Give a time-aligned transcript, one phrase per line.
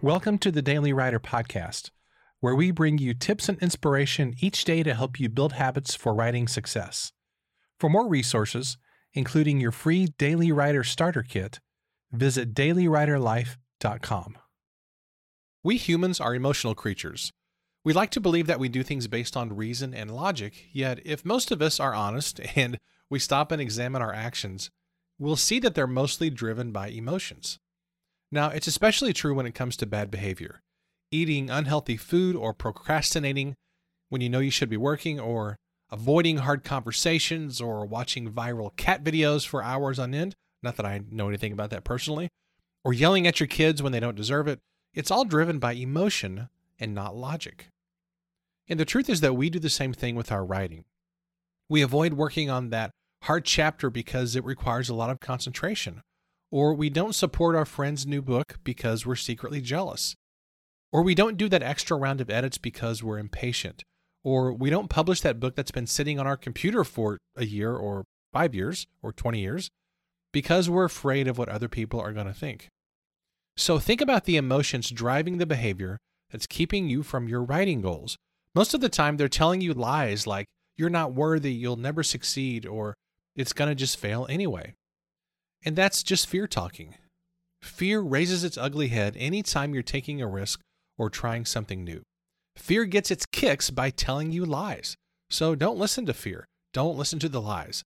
[0.00, 1.90] Welcome to the Daily Writer Podcast,
[2.38, 6.14] where we bring you tips and inspiration each day to help you build habits for
[6.14, 7.10] writing success.
[7.80, 8.78] For more resources,
[9.12, 11.58] including your free Daily Writer Starter Kit,
[12.12, 14.38] visit dailywriterlife.com.
[15.64, 17.32] We humans are emotional creatures.
[17.82, 21.24] We like to believe that we do things based on reason and logic, yet, if
[21.24, 22.78] most of us are honest and
[23.10, 24.70] we stop and examine our actions,
[25.18, 27.58] we'll see that they're mostly driven by emotions.
[28.30, 30.60] Now, it's especially true when it comes to bad behavior.
[31.10, 33.54] Eating unhealthy food or procrastinating
[34.10, 35.56] when you know you should be working, or
[35.90, 40.34] avoiding hard conversations, or watching viral cat videos for hours on end.
[40.62, 42.28] Not that I know anything about that personally.
[42.84, 44.60] Or yelling at your kids when they don't deserve it.
[44.94, 46.48] It's all driven by emotion
[46.78, 47.68] and not logic.
[48.68, 50.84] And the truth is that we do the same thing with our writing.
[51.68, 52.90] We avoid working on that
[53.22, 56.02] hard chapter because it requires a lot of concentration
[56.50, 60.14] or we don't support our friend's new book because we're secretly jealous,
[60.92, 63.82] or we don't do that extra round of edits because we're impatient,
[64.24, 67.74] or we don't publish that book that's been sitting on our computer for a year
[67.74, 69.70] or five years or 20 years
[70.32, 72.68] because we're afraid of what other people are going to think.
[73.56, 75.98] So think about the emotions driving the behavior
[76.30, 78.16] that's keeping you from your writing goals.
[78.54, 82.66] Most of the time, they're telling you lies like, you're not worthy, you'll never succeed,
[82.66, 82.94] or
[83.34, 84.74] it's going to just fail anyway.
[85.64, 86.94] And that's just fear talking.
[87.62, 90.60] Fear raises its ugly head anytime you're taking a risk
[90.96, 92.02] or trying something new.
[92.56, 94.96] Fear gets its kicks by telling you lies.
[95.30, 96.46] So don't listen to fear.
[96.72, 97.82] Don't listen to the lies.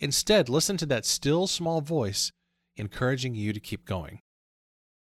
[0.00, 2.30] Instead, listen to that still small voice
[2.76, 4.20] encouraging you to keep going.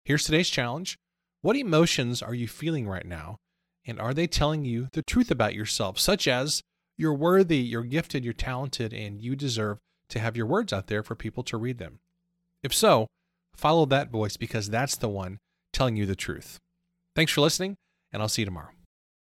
[0.06, 0.98] Here's today's challenge
[1.42, 3.38] What emotions are you feeling right now?
[3.86, 6.62] And are they telling you the truth about yourself, such as
[6.98, 9.78] you're worthy, you're gifted, you're talented, and you deserve
[10.10, 12.00] to have your words out there for people to read them?
[12.64, 13.08] If so,
[13.56, 15.40] follow that voice because that's the one
[15.74, 16.60] telling you the truth.
[17.16, 17.76] Thanks for listening,
[18.12, 18.77] and I'll see you tomorrow.